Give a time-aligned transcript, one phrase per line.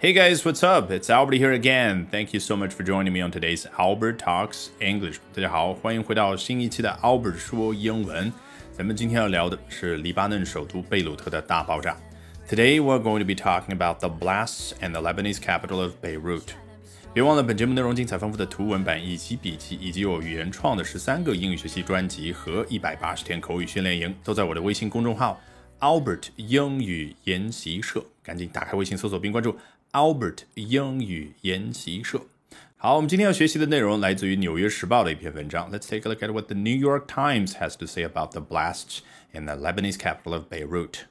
[0.00, 0.90] Hey guys, what's up?
[0.90, 2.08] It's Albert here again.
[2.10, 5.18] Thank you so much for joining me on today's Albert Talks English.
[5.32, 8.32] 大家好，欢迎回到新一期的 Albert 说英文。
[8.72, 11.96] 咱们今天要聊的是黎巴嫩首都贝鲁特的大爆炸。
[12.48, 16.48] Today we're going to be talking about the blasts and the Lebanese capital of Beirut.
[17.14, 25.40] 别忘了，本节目内容精彩丰富的图文版以及笔记，以及有原创的十三个英语学习专辑和一百八十天口语训练营，都在我的微信公众号
[25.78, 28.04] Albert 英语研习社。
[28.24, 29.56] 赶紧打开微信搜索并关注。
[29.96, 32.22] Albert 英语研习社。
[32.76, 35.70] 好，我们今天要学习的内容来自于《纽约时报》的一篇文章。
[35.70, 38.98] Let's take a look at what the New York Times has to say about the blasts
[39.32, 41.04] in the Lebanese capital of Beirut.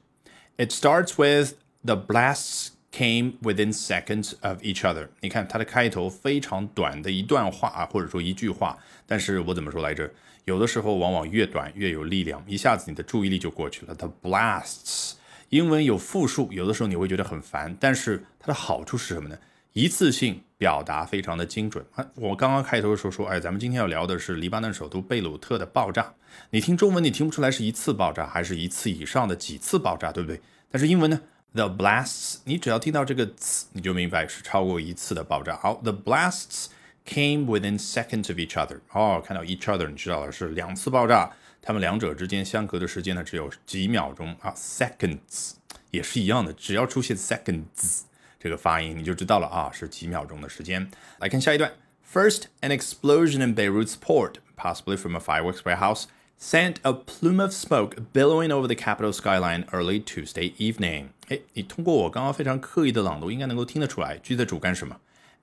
[0.58, 5.08] It starts with the blasts came within seconds of each other。
[5.20, 10.10] 你看它的开头非常短的一段话啊，或者说一句话，但是我怎么说来着？
[10.44, 13.94] 有的时候往往越短越有力量，一下子你的注意力就过去了。
[13.94, 15.12] The blasts
[15.49, 19.37] 英文有复数，有的时候你会觉得很烦，但是它的好处是什么呢？
[19.73, 22.05] 一次性表达非常的精准啊！
[22.15, 26.13] 我刚刚开头的时候说，哎，咱们今天要聊的是黎巴嫩首都贝鲁特的爆炸。
[26.49, 30.41] 你听中文，你听不出来是一次爆炸，还是一次以上的几次爆炸，对不对？
[30.71, 31.21] 但是英文呢
[31.53, 35.55] ，the blasts，你只要听到这个词，你就明白是超过一次的爆炸。
[35.57, 36.65] 好，the blasts
[37.05, 38.79] came within seconds of each other。
[38.91, 41.31] 哦，看到 each other，你知道了是两次爆炸。
[41.66, 45.52] 它们两者之间相隔的时间呢，只有几秒钟啊，seconds
[45.90, 48.02] 也是一样的，只要出现 seconds
[48.40, 50.90] 这个发音，你就知道了啊，是几秒钟的时间。
[51.18, 51.72] 来看下一段，
[52.12, 56.04] First, an explosion in Beirut's port, possibly from a fireworks warehouse,
[56.38, 61.06] sent a plume of smoke billowing over the capital skyline early Tuesday evening。
[61.28, 64.96] 哎，你通过我刚刚非常刻意的朗读，应该能够听得出来，句子主干什么？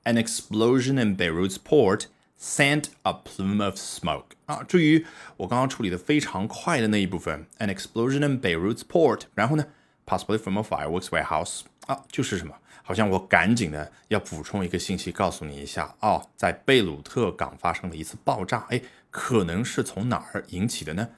[0.03, 2.03] An explosion in Beirut's port
[2.45, 5.06] sent a plume of smoke 啊，至于
[5.39, 9.64] 我刚刚处理的非常快的那一部分，an explosion in Beirut's port，然后呢
[10.05, 12.55] ，possibly from a fireworks warehouse 啊，就是什么？
[12.83, 21.08] 好像我赶紧的要补充一个信息，告诉你一下哦，在贝鲁特港发生了一次爆炸，哎，可能是从哪儿引起的呢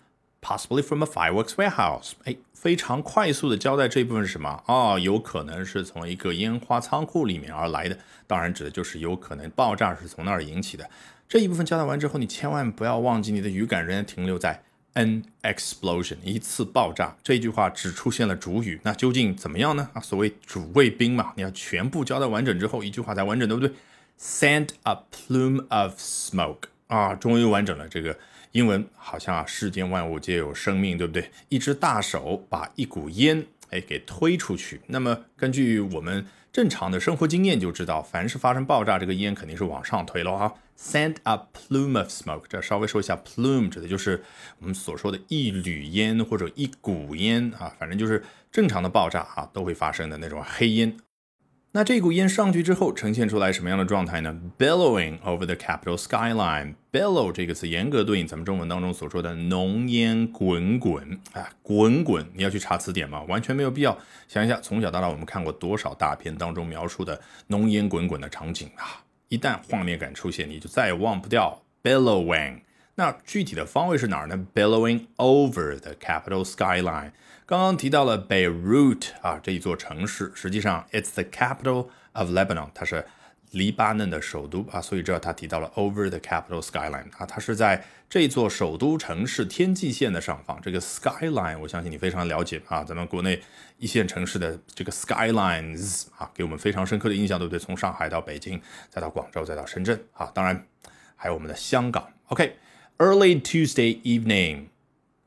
[0.41, 2.12] ？Possibly from a fireworks warehouse。
[2.23, 4.62] 哎，非常快速的交代这一部分是什么？
[4.69, 7.99] 哦，有可能是从一个烟花仓库里面而来的。
[8.29, 10.89] 当然，指的就是有可能爆炸是从那儿引起的。
[11.28, 14.62] 这一部分交代完之后，你千万不要忘记你的语感仍然停留在
[14.94, 18.81] an explosion 一次爆炸这句话只出现了主语。
[18.84, 19.91] 那究竟怎么样呢？
[19.92, 23.75] 啊，所谓主谓宾嘛，你要全部交代完整之后，一句话才完整，对不对
[24.20, 26.69] ？Send a plume of smoke。
[26.87, 28.16] 啊，终于完整了这个。
[28.53, 31.31] 英文好像啊，世间万物皆有生命，对不对？
[31.50, 34.81] 一只大手把一股烟哎给推出去。
[34.87, 40.54] 那么根据我们正常的生活经验就知道，凡是发生爆炸，这个烟肯定是往上推了啊。
[40.78, 44.22] Send a plume of smoke，这稍微说一下，plume 指的就是
[44.60, 48.22] 我们所说的一缕烟或者一股烟啊，反正就是
[48.53, 50.97] 正常的爆炸啊都会发生的那种黑烟。
[51.72, 56.75] 那这股烟上去之后，呈现出来什么样的状态呢？Billowing over the capital skyline。
[56.91, 62.26] Billow 这个词严格对应咱们中文当中所说的浓烟滚滚啊，滚滚。
[62.34, 63.22] 你要去查词典吗？
[63.25, 63.98] 完全没有必要。
[64.26, 69.03] 想一下，从小到大我们看过多少大片当中描述的浓烟滚滚的场景啊？
[69.28, 72.60] 一旦晃面感出现，你就再也忘不掉 billowing。
[72.94, 77.12] 那具体的方位是哪儿呢？Billowing over the capital skyline。
[77.44, 83.04] 刚刚提到了 Beirut 啊，这一座城市，实际上 it's the capital of Lebanon，它是
[83.53, 90.61] 黎巴嫩的首都啊，所以这他提到了 over the capital skyline 啊，它是在这座首都城市天际线的上方。
[90.61, 93.41] 这个 skyline，我相信你非常了解啊，咱们国内
[93.79, 97.59] 一线城市的这个 skylines 啊，给我们非常深刻的印象，对不对？
[97.59, 100.67] 从上海到北京，再到广州，再到深圳啊，当然
[101.15, 102.09] 还有我们的香港。
[102.29, 104.67] OK，early Tuesday evening。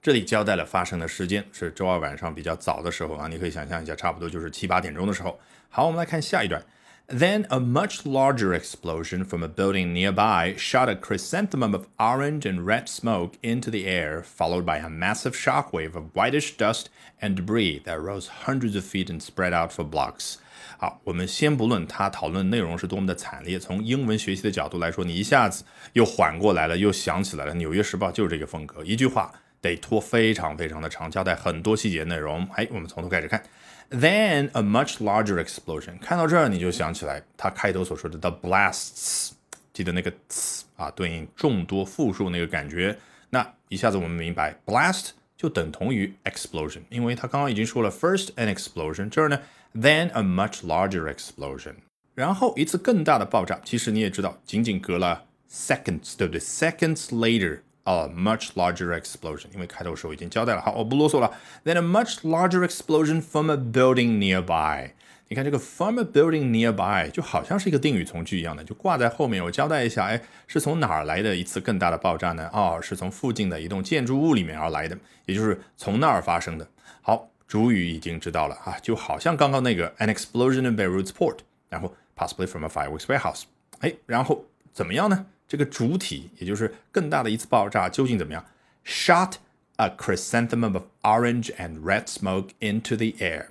[0.01, 5.37] 这里交代了发生的时间是周二晚上比较早的时候啊，你可以想象一下，差不多就是七八点钟的时候。
[5.69, 6.63] 好，我们来看下一段。
[7.08, 12.88] Then a much larger explosion from a building nearby shot a chrysanthemum of orange and red
[12.88, 16.88] smoke into the air, followed by a massive shockwave of whitish dust
[17.20, 20.36] and debris that rose hundreds of feet and spread out for blocks.
[20.78, 29.30] 好，我们先不论他讨论内容是多么的惨烈，从英文学习的角度来说，你一下子又缓过来了，又想起来了。《纽约时报》就是这个风格，一句话。
[29.60, 32.46] 得拖非常非常的长，交代很多细节内容。
[32.54, 33.42] 哎，我们从头开始看。
[33.90, 35.98] Then a much larger explosion。
[36.00, 39.30] 看到这儿你就想起来，它开头所说的 the blasts，
[39.72, 42.98] 记得那个词啊，对应众多复数那个感觉。
[43.30, 49.40] 那一下子我们明白，blast 就等同于 explosion，因为它刚刚已经说了 first an explosion，这儿呢
[49.74, 51.74] then a much larger explosion，
[52.14, 53.60] 然后一次更大的爆炸。
[53.64, 56.40] 其实你也知道，仅仅隔了 seconds，对不对？
[56.40, 57.60] Seconds later。
[57.89, 60.61] A much larger explosion，因为开头时候已经交代了。
[60.61, 61.31] 好，我不啰嗦了。
[61.65, 64.91] Then a much larger explosion from a building nearby。
[65.27, 69.43] 你看这个 from a building nearby 就好像是一个定语从句一样的，就挂在后面。
[69.43, 72.49] 我交代一下，哎，是从哪儿来的一次更大的爆炸呢？
[72.51, 76.67] 哦，是从附近的一栋建筑物里面而来的，也就是从那儿发生的。
[77.01, 81.37] 好，主语已经知道了啊，就好像刚刚那个 an explosion in Beirut's port，
[81.69, 83.43] 然后 possibly from a fireworks warehouse。
[83.81, 85.27] 哎，然后怎么样呢？
[85.49, 88.45] 这个主体，也就是更大的一次爆炸，究竟怎么样
[88.85, 89.33] ？Shot
[89.75, 93.47] a chrysanthemum of orange and red smoke into the air。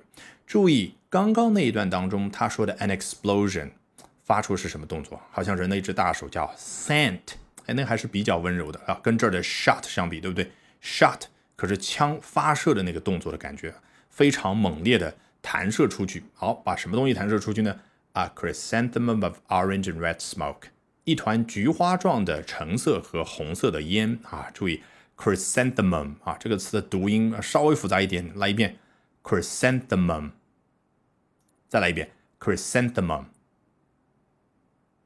[0.47, 0.95] 注意。
[1.11, 3.71] 刚刚那一段当中，他说的 an explosion
[4.23, 5.19] 发出是什么动作？
[5.31, 7.19] 好像人的一只大手叫 sent，
[7.65, 10.51] 哎，那还是比较温柔的啊，跟这儿的 shot 相比，对不对
[10.83, 11.21] ？shot
[11.55, 13.73] 可是枪发射的那个动作的感觉，
[14.11, 16.23] 非常猛烈的弹射出去。
[16.35, 17.79] 好，把什么东西弹射出去呢
[18.13, 20.67] ？A chrysanthemum of orange and red smoke，
[21.09, 24.51] 一团菊花状的橙色和红色的烟啊！
[24.53, 24.83] 注意
[25.17, 28.77] chrysanthemum 啊，这个词的读音稍微复杂一点，来一遍
[29.23, 30.29] chrysanthemum。
[31.67, 33.23] 再来一遍，chrysanthemum，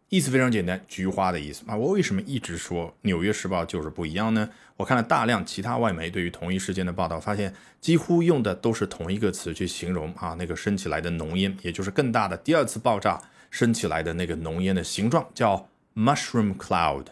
[0.10, 1.78] 意思非常简单，菊花的意思啊。
[1.78, 4.50] 我为什么一直说《纽约时报》就是不一样呢？
[4.76, 17.06] 我看了大量其他外媒对于同一事件的报道，发现几乎用的都是同一个词去形容啊，那个升起来的浓烟，也就是更大的第二次爆炸升起来的那个浓烟的形状，叫 mushroom cloud，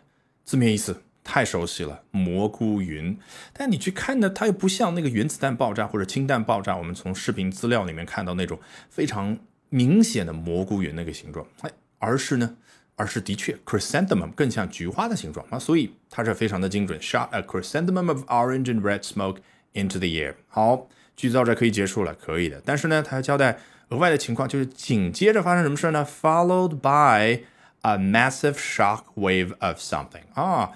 [0.44, 1.04] 字面意思。
[1.24, 3.16] 太熟悉了，蘑菇云。
[3.54, 9.38] 但你去看呢，它又不像那个原子弹爆炸或者氢弹爆炸，我们从视频资料里面看到那种非常
[9.69, 11.69] 明显的蘑菇云那个形状，哎，
[12.00, 12.57] 而是呢，
[12.95, 17.00] 而是的确 chrysanthemum 更像菊花的形状啊，所以它是非常的精准。
[17.00, 19.38] Shot a chrysanthemum of orange and red smoke
[19.75, 20.34] into the air。
[20.48, 22.60] 好，句子到这可以结束了，可以的。
[22.66, 27.44] 但是呢，它要交代额外的情况，就是紧接着发生什么事呢？Followed by
[27.81, 30.72] a massive shock wave of something 啊。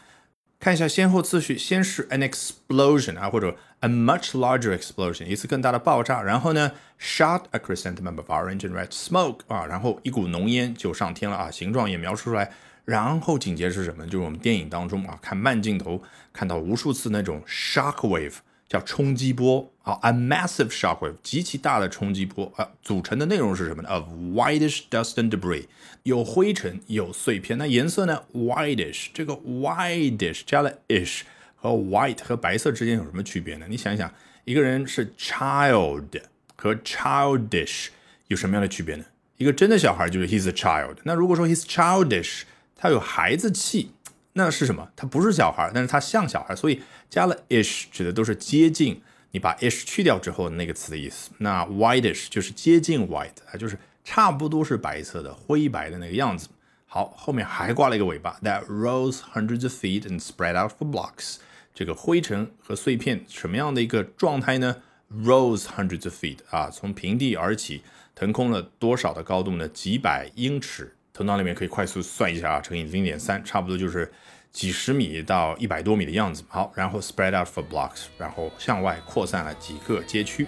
[0.60, 6.24] 看一下先后次序，先是 an explosion 啊，或者 a much larger explosion，一次更大的爆炸。
[6.24, 12.52] 然后呢，shot a chrysanthemum of orange and red smoke 啊，然后一股浓烟就上天了啊，形状也描述出来。
[12.86, 14.06] 然后紧接着是什么？
[14.06, 16.02] 就是我们电影当中啊，看慢镜头
[16.32, 18.36] 看到无数次那种 shock wave。
[18.68, 24.04] 叫冲击波啊，a massive shockwave，极其大的冲击波啊，组成的内容是什么呢？of
[24.34, 25.66] whitish dust and debris，
[26.04, 27.58] 有灰尘，有碎片。
[27.58, 31.22] 那颜色呢？whitish，这个 whitish 加了 ish
[31.56, 33.68] 和 white 和白色之间有什么区别呢？
[33.70, 34.12] 你想一想，
[34.44, 36.22] 一个人是 child
[36.56, 37.88] 和 childish
[38.28, 39.06] 有什么样的区别呢？
[39.38, 42.42] 一个真的小孩就是 he's a child，那如果说 he's childish，
[42.76, 43.92] 他有孩子气。
[44.38, 44.90] 那是什么？
[44.98, 49.02] 它不是小孩，但是它像小孩，所以加了 ish 指的都是接近。
[49.32, 51.32] 你把 ish 去掉之后那个词的意思。
[51.38, 56.50] 那 whitish 就是接近 white 啊，就是差不多是白色的、灰白的那个样子。
[56.86, 61.38] 好，后面还挂了一个尾巴，that rose hundreds of feet and spread out for blocks。
[61.74, 64.78] 这个灰尘和碎片什么样的一个状态呢
[65.14, 67.84] ？rose hundreds of feet 啊，从平地而起，
[68.14, 69.68] 腾空了多少的高度呢？
[69.68, 70.95] 几百英尺。
[71.15, 74.11] 头脑里面可以快速算一下啊，乘以零点三，差不多就是
[74.51, 76.43] 几十米到一百多米的样子。
[76.49, 80.47] 好，然后 spread out for blocks，然后向外扩散了几个街区。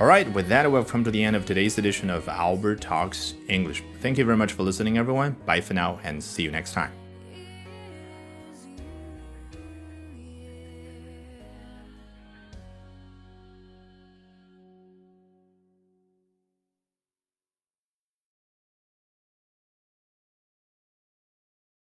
[0.00, 3.34] All right, with that, we've come to the end of today's edition of Albert Talks
[3.48, 3.82] English.
[4.02, 5.36] Thank you very much for listening, everyone.
[5.46, 6.90] Bye for now, and see you next time.